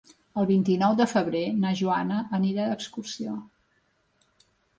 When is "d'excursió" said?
2.71-3.37